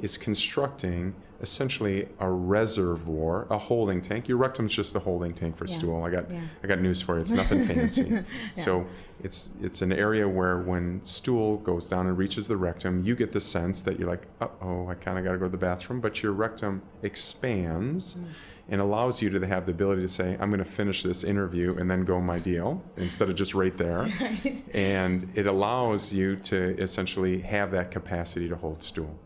[0.00, 4.28] is constructing essentially a reservoir, a holding tank.
[4.28, 5.74] Your rectum's just a holding tank for yeah.
[5.74, 6.04] stool.
[6.04, 6.40] I got yeah.
[6.62, 7.20] I got news for you.
[7.22, 8.08] It's nothing fancy.
[8.08, 8.22] yeah.
[8.56, 8.86] So
[9.22, 13.32] it's it's an area where when stool goes down and reaches the rectum, you get
[13.32, 16.00] the sense that you're like, oh, I kind of got to go to the bathroom,
[16.00, 18.14] but your rectum expands.
[18.16, 18.24] Mm.
[18.70, 21.78] And allows you to have the ability to say, I'm going to finish this interview
[21.78, 24.00] and then go my deal instead of just right there.
[24.20, 24.62] right.
[24.74, 29.18] And it allows you to essentially have that capacity to hold stool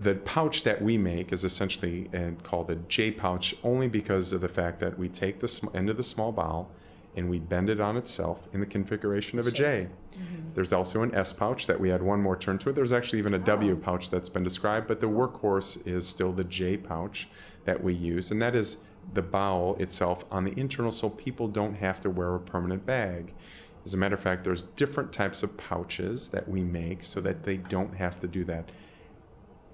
[0.00, 4.40] the pouch that we make is essentially uh, called a J pouch only because of
[4.40, 6.70] the fact that we take the sm- end of the small bowel
[7.16, 9.88] and we bend it on itself in the configuration of a J.
[10.12, 10.54] Mm-hmm.
[10.54, 12.74] There's also an S pouch that we add one more turn to it.
[12.74, 13.76] There's actually even a W oh.
[13.76, 17.28] pouch that's been described, but the workhorse is still the J pouch
[17.64, 18.78] that we use, and that is
[19.12, 23.32] the bowel itself on the internal so people don't have to wear a permanent bag.
[23.84, 27.44] As a matter of fact, there's different types of pouches that we make so that
[27.44, 28.70] they don't have to do that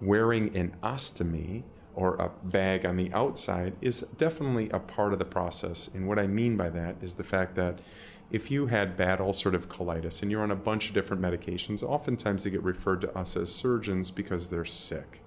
[0.00, 1.62] wearing an ostomy
[1.94, 5.88] or a bag on the outside is definitely a part of the process.
[5.88, 7.80] And what I mean by that is the fact that
[8.30, 12.44] if you had bad ulcerative colitis and you're on a bunch of different medications, oftentimes
[12.44, 15.20] they get referred to us as surgeons because they're sick.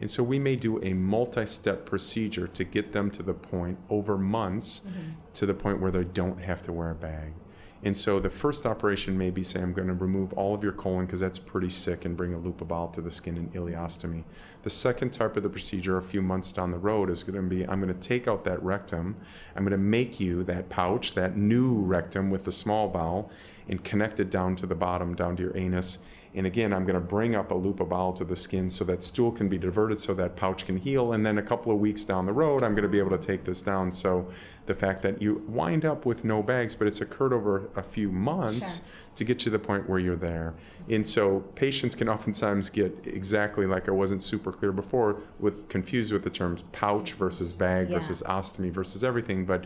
[0.00, 3.78] And so we may do a multi step procedure to get them to the point
[3.90, 5.10] over months mm-hmm.
[5.32, 7.32] to the point where they don't have to wear a bag.
[7.82, 10.72] And so the first operation may be say, I'm going to remove all of your
[10.72, 13.52] colon because that's pretty sick and bring a loop of bowel to the skin and
[13.52, 14.24] ileostomy.
[14.62, 17.42] The second type of the procedure, a few months down the road, is going to
[17.42, 19.16] be I'm going to take out that rectum.
[19.54, 23.30] I'm going to make you that pouch, that new rectum with the small bowel,
[23.68, 25.98] and connect it down to the bottom, down to your anus
[26.34, 28.84] and again, I'm going to bring up a loop of bowel to the skin so
[28.84, 31.12] that stool can be diverted so that pouch can heal.
[31.12, 33.18] And then a couple of weeks down the road, I'm going to be able to
[33.18, 33.90] take this down.
[33.90, 34.28] So
[34.66, 38.12] the fact that you wind up with no bags, but it's occurred over a few
[38.12, 38.86] months sure.
[39.16, 40.54] to get to the point where you're there.
[40.90, 46.12] And so patients can oftentimes get exactly like I wasn't super clear before with confused
[46.12, 47.96] with the terms pouch versus bag yeah.
[47.96, 49.46] versus ostomy versus everything.
[49.46, 49.64] But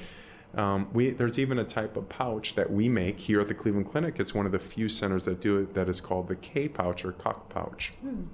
[0.55, 3.89] um, we, there's even a type of pouch that we make here at the Cleveland
[3.89, 4.21] Clinic.
[4.21, 7.05] It's one of the few centers that do it that is called the K pouch
[7.05, 7.93] or Kock pouch.
[8.01, 8.25] Hmm.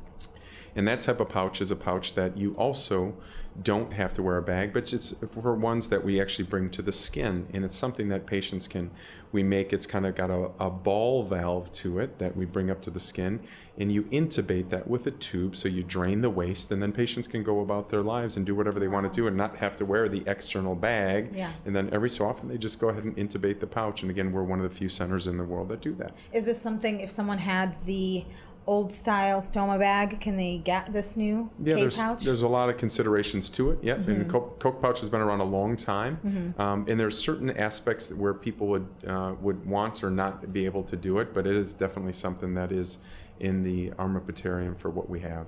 [0.75, 3.15] And that type of pouch is a pouch that you also
[3.63, 6.83] don't have to wear a bag, but it's for ones that we actually bring to
[6.83, 7.47] the skin.
[7.53, 8.91] And it's something that patients can,
[9.33, 12.71] we make, it's kind of got a, a ball valve to it that we bring
[12.71, 13.41] up to the skin.
[13.77, 16.71] And you intubate that with a tube so you drain the waste.
[16.73, 19.27] And then patients can go about their lives and do whatever they want to do
[19.27, 21.31] and not have to wear the external bag.
[21.35, 21.53] Yeah.
[21.65, 24.03] And then every so often they just go ahead and intubate the pouch.
[24.03, 26.15] And again, we're one of the few centers in the world that do that.
[26.33, 28.25] Is this something, if someone had the
[28.69, 32.23] old style stoma bag, can they get this new yeah, K there's, pouch?
[32.23, 33.79] There's a lot of considerations to it.
[33.83, 34.11] Yep, mm-hmm.
[34.11, 36.61] and Kock, Kock, pouch has been around a long time, mm-hmm.
[36.61, 40.85] um, and there's certain aspects where people would uh, would want or not be able
[40.85, 42.99] to do it, but it is definitely something that is
[43.41, 45.47] in the armamentarium for what we have.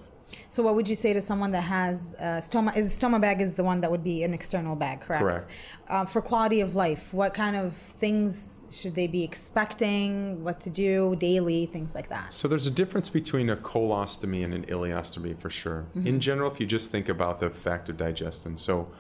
[0.49, 2.77] So, what would you say to someone that has uh, stoma?
[2.77, 5.23] Is stoma bag is the one that would be an external bag, correct?
[5.23, 5.47] Correct.
[5.89, 10.43] Uh, for quality of life, what kind of things should they be expecting?
[10.45, 11.67] What to do daily?
[11.67, 12.33] Things like that.
[12.33, 15.87] So, there's a difference between a colostomy and an ileostomy for sure.
[15.97, 16.07] Mm-hmm.
[16.07, 18.91] In general, if you just think about the fact of digestion, so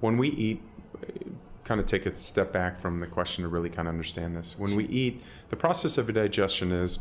[0.00, 0.62] when we eat
[1.70, 4.58] kind of take a step back from the question to really kind of understand this.
[4.58, 6.98] When we eat, the process of digestion is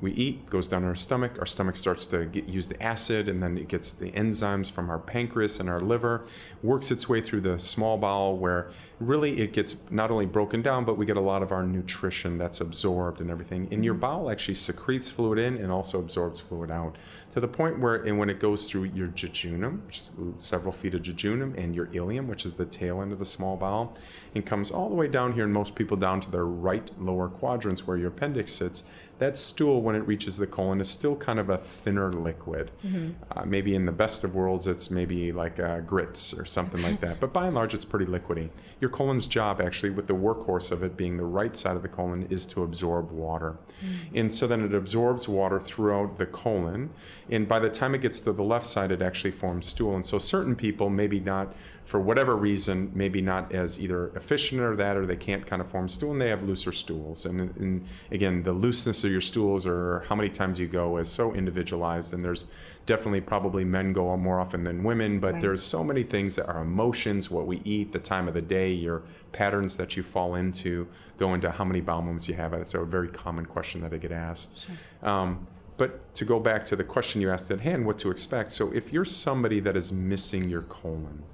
[0.00, 1.32] we eat goes down our stomach.
[1.38, 4.90] Our stomach starts to get, use the acid and then it gets the enzymes from
[4.90, 6.24] our pancreas and our liver
[6.62, 8.70] works its way through the small bowel where
[9.06, 12.38] really it gets not only broken down but we get a lot of our nutrition
[12.38, 16.70] that's absorbed and everything and your bowel actually secretes fluid in and also absorbs fluid
[16.70, 16.96] out
[17.32, 20.94] to the point where and when it goes through your jejunum which is several feet
[20.94, 23.96] of jejunum and your ileum which is the tail end of the small bowel
[24.34, 27.28] and comes all the way down here and most people down to their right lower
[27.28, 28.84] quadrants where your appendix sits
[29.18, 32.72] that stool, when it reaches the colon, is still kind of a thinner liquid.
[32.84, 33.10] Mm-hmm.
[33.30, 37.00] Uh, maybe in the best of worlds, it's maybe like uh, grits or something like
[37.00, 37.20] that.
[37.24, 38.50] But by and large, it's pretty liquidy.
[38.80, 41.88] Your colon's job, actually, with the workhorse of it being the right side of the
[41.88, 43.56] colon, is to absorb water.
[43.84, 44.16] Mm-hmm.
[44.18, 46.90] And so then it absorbs water throughout the colon.
[47.28, 49.96] And by the time it gets to the left side, it actually forms stool.
[49.96, 54.74] And so certain people, maybe not for whatever reason, maybe not as either efficient or
[54.74, 57.26] that, or they can't kind of form stool, and they have looser stools.
[57.26, 61.10] And, and, again, the looseness of your stools or how many times you go is
[61.10, 62.14] so individualized.
[62.14, 62.46] And there's
[62.86, 65.42] definitely probably men go more often than women, but right.
[65.42, 68.70] there's so many things that are emotions, what we eat, the time of the day,
[68.72, 72.54] your patterns that you fall into, go into how many bowel movements you have.
[72.54, 74.58] It's a very common question that I get asked.
[74.66, 75.08] Sure.
[75.08, 78.52] Um, but to go back to the question you asked at hand, what to expect.
[78.52, 81.24] So if you're somebody that is missing your colon,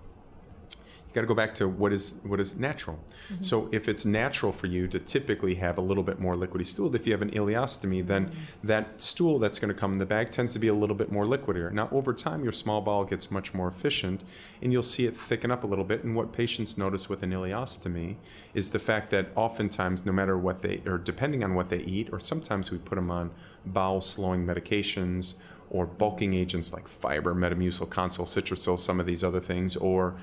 [1.11, 2.97] you got to go back to what is what is natural.
[3.33, 3.43] Mm-hmm.
[3.43, 6.95] So if it's natural for you to typically have a little bit more liquidy stool,
[6.95, 8.67] if you have an ileostomy, then mm-hmm.
[8.67, 11.11] that stool that's going to come in the bag tends to be a little bit
[11.11, 11.73] more liquidier.
[11.73, 14.23] Now over time, your small bowel gets much more efficient,
[14.63, 16.05] and you'll see it thicken up a little bit.
[16.05, 18.15] And what patients notice with an ileostomy
[18.55, 22.09] is the fact that oftentimes, no matter what they or depending on what they eat,
[22.13, 23.33] or sometimes we put them on
[23.67, 25.35] bowel slowing medications
[25.71, 30.17] or bulking agents like fiber, Metamucil, Konsyl, Citrucel, some of these other things, or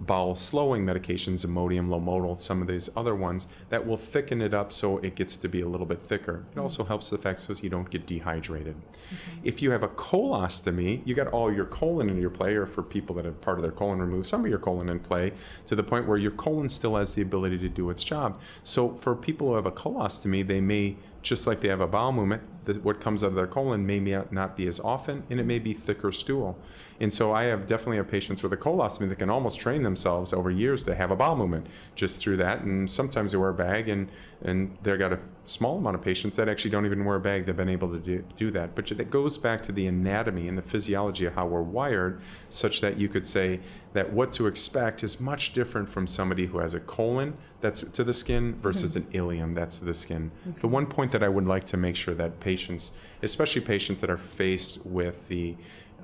[0.00, 4.72] bowel slowing medications, Imodium, Lomotil, some of these other ones, that will thicken it up
[4.72, 6.44] so it gets to be a little bit thicker.
[6.54, 8.76] It also helps the fact so you don't get dehydrated.
[8.76, 9.40] Mm-hmm.
[9.44, 12.82] If you have a colostomy, you got all your colon in your play, or for
[12.82, 15.32] people that have part of their colon removed, some of your colon in play,
[15.66, 18.40] to the point where your colon still has the ability to do its job.
[18.62, 22.12] So for people who have a colostomy, they may just like they have a bowel
[22.12, 22.42] movement,
[22.82, 25.72] what comes out of their colon may not be as often, and it may be
[25.72, 26.58] thicker stool.
[27.00, 30.32] And so I have definitely have patients with a colostomy that can almost train themselves
[30.32, 32.60] over years to have a bowel movement just through that.
[32.60, 34.08] And sometimes they wear a bag, and
[34.42, 37.46] and they've got a small amount of patients that actually don't even wear a bag.
[37.46, 38.74] They've been able to do, do that.
[38.74, 42.80] But it goes back to the anatomy and the physiology of how we're wired, such
[42.80, 43.60] that you could say
[43.92, 48.04] that what to expect is much different from somebody who has a colon that's to
[48.04, 49.16] the skin versus mm-hmm.
[49.16, 50.30] an ileum that's to the skin.
[50.46, 50.60] Okay.
[50.60, 54.10] The one point that I would like to make sure that patients, especially patients that
[54.10, 55.56] are faced with the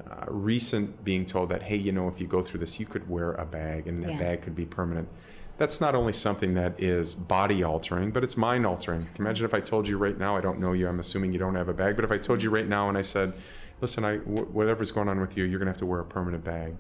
[0.08, 3.08] uh, recent being told that, hey, you know, if you go through this, you could
[3.08, 4.18] wear a bag and that yeah.
[4.18, 5.08] bag could be permanent.
[5.58, 9.08] That's not only something that is body altering, but it's mind altering.
[9.18, 11.54] Imagine if I told you right now, I don't know you, I'm assuming you don't
[11.54, 13.34] have a bag, but if I told you right now and I said,
[13.80, 16.04] listen, I, w- whatever's going on with you, you're going to have to wear a
[16.04, 16.76] permanent bag.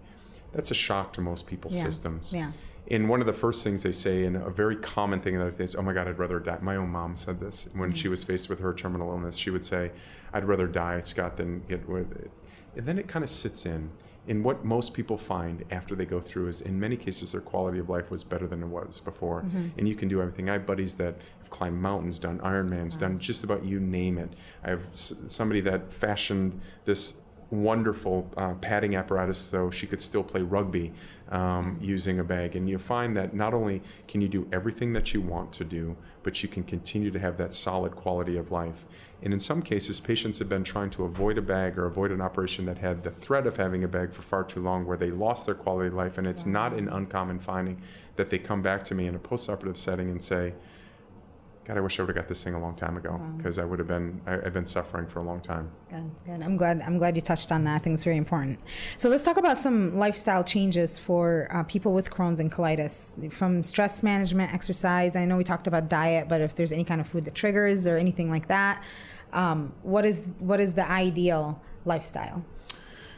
[0.52, 1.82] That's a shock to most people's yeah.
[1.82, 2.32] systems.
[2.32, 2.52] Yeah.
[2.90, 5.66] And one of the first things they say, and a very common thing that they
[5.66, 6.58] say, oh my God, I'd rather die.
[6.60, 7.96] My own mom said this when mm-hmm.
[7.96, 9.36] she was faced with her terminal illness.
[9.36, 9.92] She would say,
[10.32, 12.30] I'd rather die, Scott, than get with it
[12.76, 13.90] and then it kind of sits in.
[14.28, 17.78] And what most people find after they go through is, in many cases, their quality
[17.78, 19.42] of life was better than it was before.
[19.42, 19.68] Mm-hmm.
[19.78, 20.48] And you can do everything.
[20.48, 23.08] I have buddies that have climbed mountains, done Ironmans, wow.
[23.08, 24.34] done just about you name it.
[24.62, 27.14] I have somebody that fashioned this
[27.50, 30.92] wonderful uh, padding apparatus so she could still play rugby
[31.30, 32.56] um, using a bag.
[32.56, 35.96] And you find that not only can you do everything that you want to do,
[36.22, 38.84] but you can continue to have that solid quality of life.
[39.22, 42.20] And in some cases, patients have been trying to avoid a bag or avoid an
[42.20, 45.10] operation that had the threat of having a bag for far too long, where they
[45.10, 46.16] lost their quality of life.
[46.16, 47.82] And it's not an uncommon finding
[48.16, 50.54] that they come back to me in a postoperative setting and say,
[51.66, 53.64] God, I wish I would have got this thing a long time ago because I
[53.64, 55.70] would have been I, have been suffering for a long time.
[55.90, 56.42] Good, good.
[56.42, 57.74] I'm glad I'm glad you touched on that.
[57.76, 58.58] I think it's very important.
[58.96, 63.62] So let's talk about some lifestyle changes for uh, people with Crohn's and colitis, from
[63.62, 65.14] stress management, exercise.
[65.16, 67.86] I know we talked about diet, but if there's any kind of food that triggers
[67.86, 68.82] or anything like that,
[69.32, 72.44] um, what is what is the ideal lifestyle?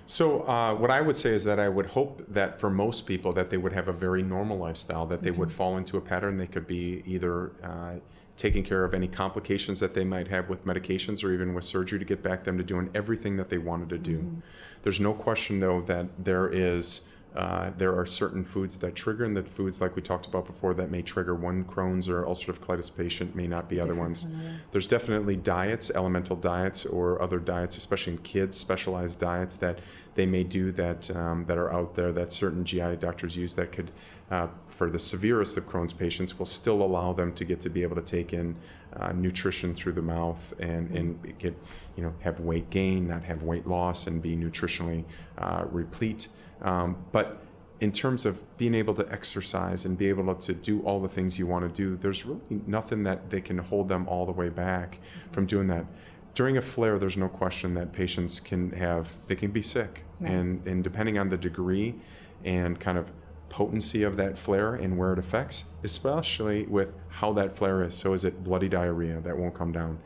[0.06, 3.32] So uh, what I would say is that I would hope that for most people
[3.34, 5.40] that they would have a very normal lifestyle, that they mm-hmm.
[5.40, 6.36] would fall into a pattern.
[6.36, 7.94] They could be either uh,
[8.36, 11.98] taking care of any complications that they might have with medications or even with surgery
[11.98, 14.18] to get back them to doing everything that they wanted to do.
[14.18, 14.40] Mm-hmm.
[14.82, 17.02] There's no question though that there is
[17.34, 20.74] uh, there are certain foods that trigger, and the foods, like we talked about before,
[20.74, 24.26] that may trigger one Crohn's or ulcerative colitis patient may not be Different other ones.
[24.70, 29.78] There's definitely diets, elemental diets, or other diets, especially in kids, specialized diets that
[30.14, 33.72] they may do that um, that are out there that certain GI doctors use that
[33.72, 33.90] could,
[34.30, 37.82] uh, for the severest of Crohn's patients, will still allow them to get to be
[37.82, 38.56] able to take in
[38.96, 41.56] uh, nutrition through the mouth and, and get,
[41.96, 45.04] you know, have weight gain, not have weight loss, and be nutritionally
[45.38, 46.28] uh, replete.
[46.62, 47.42] Um, but
[47.80, 51.38] in terms of being able to exercise and be able to do all the things
[51.38, 54.48] you want to do, there's really nothing that they can hold them all the way
[54.48, 55.00] back
[55.32, 55.86] from doing that.
[56.34, 60.04] During a flare, there's no question that patients can have, they can be sick.
[60.20, 61.96] And, and depending on the degree
[62.44, 63.10] and kind of
[63.48, 67.94] potency of that flare and where it affects, especially with how that flare is.
[67.94, 69.98] So, is it bloody diarrhea that won't come down?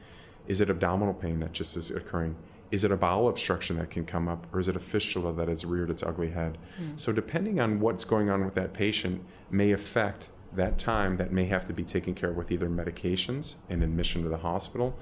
[0.48, 2.36] Is it abdominal pain that just is occurring?
[2.70, 5.48] Is it a bowel obstruction that can come up or is it a fistula that
[5.48, 6.98] has reared its ugly head mm.
[6.98, 11.44] so depending on what's going on with that patient may affect that time that may
[11.44, 14.98] have to be taken care of with either medications and admission to the hospital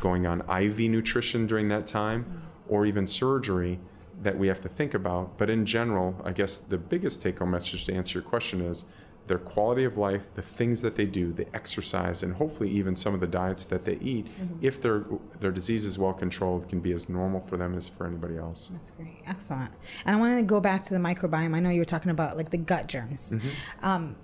[0.00, 2.72] going on iv nutrition during that time mm.
[2.72, 3.78] or even surgery
[4.22, 7.50] that we have to think about but in general i guess the biggest take home
[7.50, 8.84] message to answer your question is
[9.26, 13.14] their quality of life, the things that they do, the exercise, and hopefully even some
[13.14, 14.56] of the diets that they eat, mm-hmm.
[14.60, 15.04] if their
[15.40, 18.70] their disease is well controlled, can be as normal for them as for anybody else.
[18.72, 19.72] That's great, excellent.
[20.04, 21.54] And I want to go back to the microbiome.
[21.54, 23.30] I know you were talking about like the gut germs.
[23.30, 23.86] Mm-hmm.
[23.86, 24.16] Um,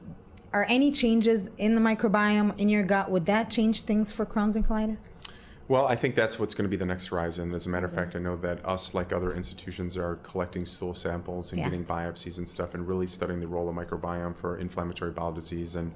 [0.52, 3.10] are any changes in the microbiome in your gut?
[3.10, 5.08] Would that change things for Crohn's and colitis?
[5.70, 7.54] Well, I think that's what's going to be the next horizon.
[7.54, 10.94] As a matter of fact, I know that us, like other institutions, are collecting stool
[10.94, 11.66] samples and yeah.
[11.66, 15.76] getting biopsies and stuff, and really studying the role of microbiome for inflammatory bowel disease.
[15.76, 15.92] And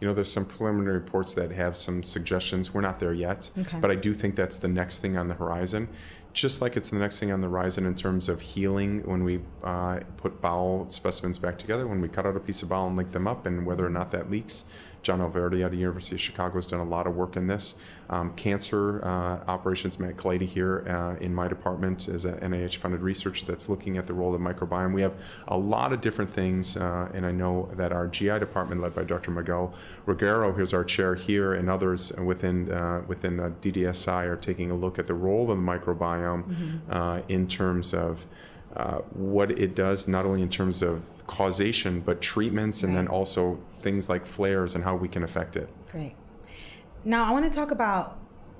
[0.00, 2.72] you know, there's some preliminary reports that have some suggestions.
[2.72, 3.76] We're not there yet, okay.
[3.78, 5.90] but I do think that's the next thing on the horizon.
[6.32, 9.40] Just like it's the next thing on the horizon in terms of healing when we
[9.62, 12.96] uh, put bowel specimens back together, when we cut out a piece of bowel and
[12.96, 14.64] link them up, and whether or not that leaks.
[15.08, 17.76] John Alverdy at the University of Chicago has done a lot of work in this.
[18.10, 23.46] Um, cancer uh, operations, Matt Kalady here uh, in my department is an NIH-funded research
[23.46, 24.92] that's looking at the role of microbiome.
[24.92, 25.14] We have
[25.46, 29.04] a lot of different things, uh, and I know that our GI department, led by
[29.04, 29.30] Dr.
[29.30, 29.72] Miguel
[30.06, 34.74] Regueiro, who's our chair here, and others within uh, within uh, DDSI are taking a
[34.74, 36.68] look at the role of the microbiome mm-hmm.
[36.90, 38.26] Uh, in terms of
[38.76, 43.58] Uh, what it does, not only in terms of causation, but treatments, and then also
[43.82, 45.68] things like flares and how we can affect it.
[45.90, 46.14] Great.
[47.04, 48.18] Now, I want to talk about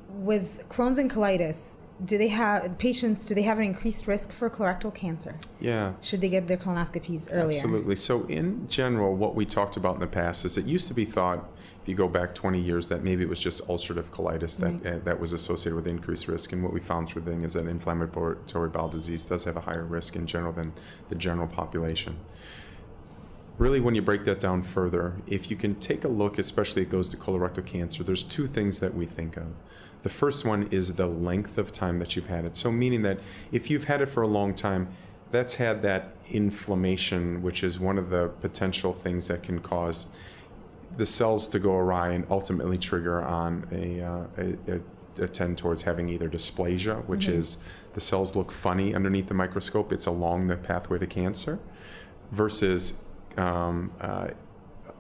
[0.08, 3.26] with Crohn's and colitis, do they have patients?
[3.26, 5.34] Do they have an increased risk for colorectal cancer?
[5.60, 5.94] Yeah.
[6.00, 7.58] Should they get their colonoscopies earlier?
[7.58, 7.96] Absolutely.
[7.96, 11.04] So, in general, what we talked about in the past is it used to be
[11.04, 11.50] thought,
[11.82, 14.86] if you go back 20 years, that maybe it was just ulcerative colitis that Mm-hmm.
[14.86, 16.52] uh, that was associated with increased risk.
[16.52, 19.84] And what we found through thing is that inflammatory bowel disease does have a higher
[19.84, 20.72] risk in general than
[21.08, 22.16] the general population.
[23.56, 26.90] Really, when you break that down further, if you can take a look, especially it
[26.90, 29.46] goes to colorectal cancer, there's two things that we think of.
[30.02, 32.56] The first one is the length of time that you've had it.
[32.56, 33.18] So, meaning that
[33.52, 34.88] if you've had it for a long time,
[35.30, 40.06] that's had that inflammation, which is one of the potential things that can cause
[40.96, 45.58] the cells to go awry and ultimately trigger on a, uh, a, a, a tend
[45.58, 47.58] towards having either dysplasia, which is
[47.92, 49.92] the cells look funny underneath the microscope.
[49.92, 51.58] It's along the pathway to cancer,
[52.30, 52.98] versus
[53.36, 54.28] um, uh,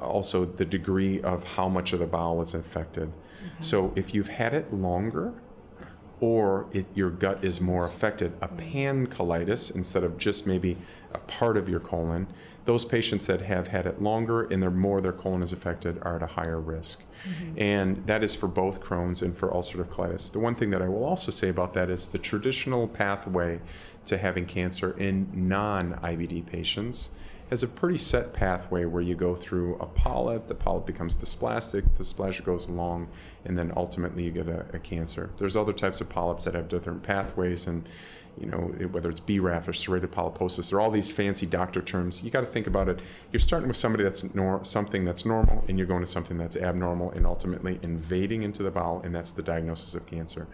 [0.00, 3.08] also the degree of how much of the bowel is affected.
[3.08, 3.60] Mm-hmm.
[3.60, 5.34] So if you've had it longer,
[6.20, 9.06] or it, your gut is more affected, a mm-hmm.
[9.06, 10.76] pancolitis instead of just maybe
[11.12, 12.26] a part of your colon,
[12.64, 16.16] those patients that have had it longer and they're more their colon is affected are
[16.16, 17.02] at a higher risk.
[17.26, 17.58] Mm-hmm.
[17.58, 20.30] And that is for both Crohn's and for ulcerative colitis.
[20.30, 23.60] The one thing that I will also say about that is the traditional pathway
[24.06, 27.10] to having cancer in non IBD patients
[27.50, 31.84] has a pretty set pathway where you go through a polyp, the polyp becomes dysplastic,
[31.96, 33.08] the dysplasia goes along,
[33.44, 35.30] and then ultimately you get a, a cancer.
[35.38, 37.88] There's other types of polyps that have different pathways, and
[38.38, 38.58] you know
[38.92, 42.22] whether it's BRAF or serrated polyposis, there are all these fancy doctor terms.
[42.22, 43.00] You got to think about it.
[43.32, 46.56] You're starting with somebody that's nor- something that's normal, and you're going to something that's
[46.56, 50.46] abnormal, and ultimately invading into the bowel, and that's the diagnosis of cancer.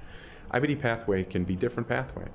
[0.54, 2.28] IBD pathway can be different pathway,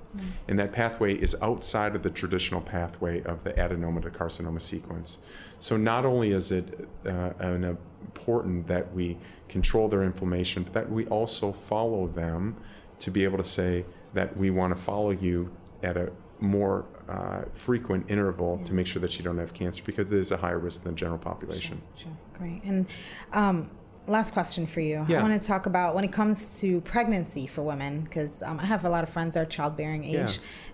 [0.47, 5.19] and that pathway is outside of the traditional pathway of the adenoma to carcinoma sequence.
[5.59, 9.17] So not only is it uh, an important that we
[9.47, 12.57] control their inflammation, but that we also follow them
[12.99, 15.49] to be able to say that we want to follow you
[15.81, 16.11] at a
[16.41, 20.31] more uh, frequent interval to make sure that you don't have cancer because it is
[20.31, 21.81] a higher risk than the general population.
[21.95, 22.61] Sure, great.
[22.63, 22.87] And
[23.33, 23.69] um,
[24.09, 25.05] last question for you.
[25.07, 25.19] Yeah.
[25.19, 28.65] I want to talk about when it comes to pregnancy for women, because um, I
[28.65, 30.27] have a lot of friends that are childbearing age, Yeah.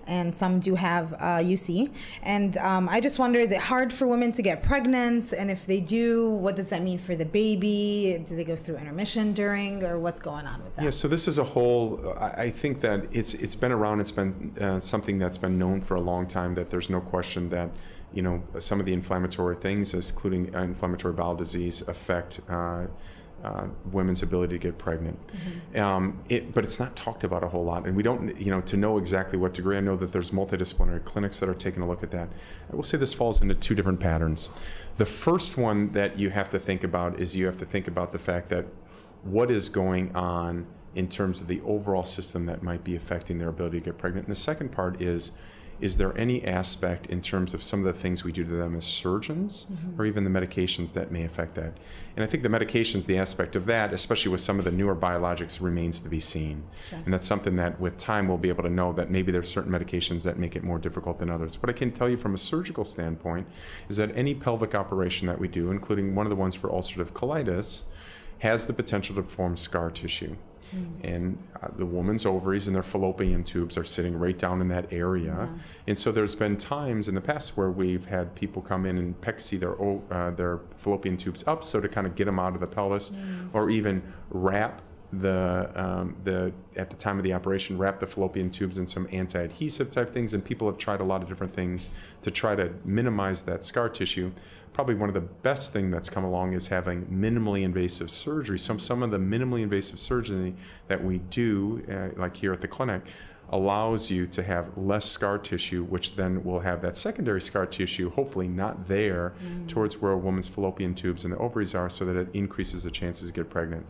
[0.07, 1.91] and some do have uh, UC.
[2.23, 5.33] And um, I just wonder, is it hard for women to get pregnant?
[5.33, 8.23] And if they do, what does that mean for the baby?
[8.25, 10.83] Do they go through intermission during, or what's going on with that?
[10.85, 12.15] Yeah, so this is a whole.
[12.19, 13.99] I think that it's it's been around.
[13.99, 16.53] It's been uh, something that's been known for a long time.
[16.55, 17.69] That there's no question that
[18.13, 22.39] you know some of the inflammatory things, including uh, inflammatory bowel disease, affect.
[22.47, 22.85] Uh,
[23.45, 25.19] uh, women's ability to get pregnant,
[25.75, 28.61] um, it, but it's not talked about a whole lot, and we don't, you know,
[28.61, 29.77] to know exactly what degree.
[29.77, 32.29] I know that there's multidisciplinary clinics that are taking a look at that.
[32.71, 34.49] I will say this falls into two different patterns.
[34.97, 38.11] The first one that you have to think about is you have to think about
[38.11, 38.65] the fact that
[39.23, 40.65] what is going on
[40.95, 44.27] in terms of the overall system that might be affecting their ability to get pregnant.
[44.27, 45.33] And the second part is
[45.81, 48.75] is there any aspect in terms of some of the things we do to them
[48.75, 49.99] as surgeons mm-hmm.
[49.99, 51.77] or even the medications that may affect that?
[52.15, 54.95] And I think the medications, the aspect of that, especially with some of the newer
[54.95, 56.63] biologics, remains to be seen.
[56.91, 59.71] And that's something that with time we'll be able to know that maybe there's certain
[59.71, 61.61] medications that make it more difficult than others.
[61.61, 63.47] What I can tell you from a surgical standpoint
[63.89, 67.11] is that any pelvic operation that we do, including one of the ones for ulcerative
[67.11, 67.83] colitis,
[68.39, 70.35] has the potential to form scar tissue.
[71.03, 74.91] And uh, the woman's ovaries and their fallopian tubes are sitting right down in that
[74.91, 75.49] area.
[75.87, 79.21] And so there's been times in the past where we've had people come in and
[79.21, 79.75] pexy their
[80.11, 83.11] uh, their fallopian tubes up so to kind of get them out of the pelvis,
[83.53, 84.81] or even wrap
[85.13, 89.07] the um, the at the time of the operation wrap the fallopian tubes in some
[89.11, 90.33] anti-adhesive type things.
[90.33, 91.89] And people have tried a lot of different things
[92.23, 94.31] to try to minimize that scar tissue
[94.75, 98.77] probably one of the best thing that's come along is having minimally invasive surgery some
[98.77, 100.53] some of the minimally invasive surgery
[100.89, 103.01] that we do uh, like here at the clinic
[103.51, 108.09] allows you to have less scar tissue which then will have that secondary scar tissue
[108.09, 109.33] hopefully not there
[109.65, 112.91] towards where a woman's fallopian tubes and the ovaries are so that it increases the
[112.91, 113.85] chances to get pregnant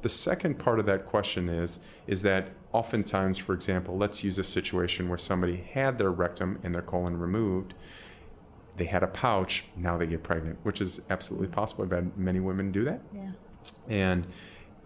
[0.00, 4.44] the second part of that question is is that oftentimes, for example, let's use a
[4.44, 7.74] situation where somebody had their rectum and their colon removed.
[8.80, 11.84] They had a pouch, now they get pregnant, which is absolutely possible.
[11.84, 13.02] I've had many women do that.
[13.12, 13.32] Yeah.
[13.90, 14.26] And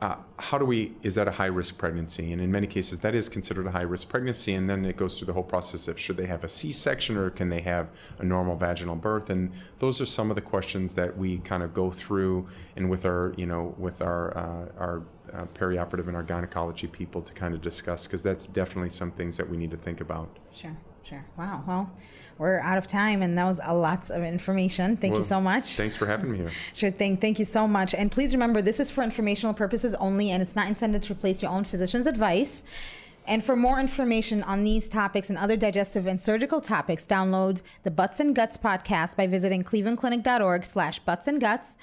[0.02, 2.32] uh, how do we, is that a high risk pregnancy?
[2.32, 4.54] And in many cases, that is considered a high risk pregnancy.
[4.54, 7.16] And then it goes through the whole process of should they have a C section
[7.16, 7.86] or can they have
[8.18, 9.30] a normal vaginal birth?
[9.30, 13.04] And those are some of the questions that we kind of go through and with
[13.04, 17.54] our, you know, with our, uh, our uh, perioperative and our gynecology people to kind
[17.54, 20.36] of discuss because that's definitely some things that we need to think about.
[20.52, 20.76] Sure.
[21.08, 21.24] Sure.
[21.36, 21.62] Wow.
[21.66, 21.90] Well,
[22.38, 24.96] we're out of time, and that was a lots of information.
[24.96, 25.76] Thank Well, you so much.
[25.76, 26.50] Thanks for having me here.
[26.72, 27.16] Sure thing.
[27.16, 27.94] Thank you so much.
[27.94, 31.42] And please remember, this is for informational purposes only, and it's not intended to replace
[31.42, 32.64] your own physician's advice.
[33.26, 37.90] And for more information on these topics and other digestive and surgical topics, download the
[37.90, 41.78] Butts and Guts podcast by visiting clevelandclinic.org slash butts and guts.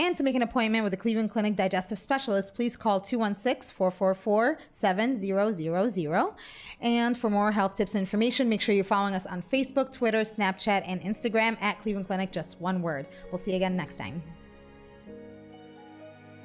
[0.00, 4.58] And to make an appointment with a Cleveland Clinic digestive specialist, please call 216 444
[4.72, 6.34] 7000.
[6.80, 10.22] And for more health tips and information, make sure you're following us on Facebook, Twitter,
[10.22, 13.08] Snapchat, and Instagram at Cleveland Clinic, just one word.
[13.30, 14.22] We'll see you again next time.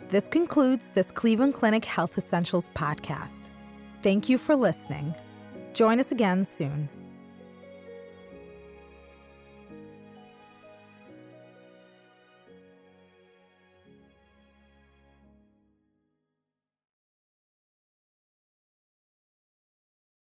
[0.10, 3.51] This concludes this Cleveland Clinic Health Essentials podcast.
[4.01, 5.16] Thank you for listening.
[5.72, 6.89] Join us again soon.